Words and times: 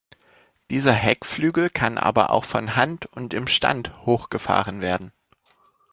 Dieser 0.71 0.93
Heckflügel 0.93 1.69
kann 1.69 1.99
aber 1.99 2.31
auch 2.31 2.43
von 2.43 2.75
Hand 2.75 3.05
und 3.05 3.35
im 3.35 3.45
Stand 3.45 3.93
hochgefahren 4.03 4.81
werden. 4.81 5.13